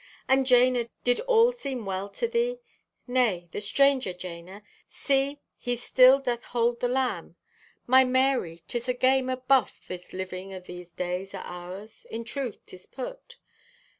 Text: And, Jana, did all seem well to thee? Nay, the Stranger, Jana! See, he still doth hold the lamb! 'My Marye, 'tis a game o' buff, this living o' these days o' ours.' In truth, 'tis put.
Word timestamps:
And, 0.27 0.47
Jana, 0.47 0.89
did 1.03 1.19
all 1.19 1.51
seem 1.51 1.85
well 1.85 2.09
to 2.09 2.27
thee? 2.27 2.59
Nay, 3.05 3.47
the 3.51 3.61
Stranger, 3.61 4.13
Jana! 4.13 4.63
See, 4.89 5.41
he 5.59 5.75
still 5.75 6.17
doth 6.17 6.43
hold 6.45 6.79
the 6.79 6.87
lamb! 6.87 7.35
'My 7.85 8.03
Marye, 8.03 8.63
'tis 8.67 8.89
a 8.89 8.95
game 8.95 9.29
o' 9.29 9.35
buff, 9.35 9.79
this 9.87 10.11
living 10.11 10.55
o' 10.55 10.59
these 10.59 10.91
days 10.93 11.35
o' 11.35 11.41
ours.' 11.41 12.07
In 12.09 12.23
truth, 12.23 12.65
'tis 12.65 12.87
put. 12.87 13.37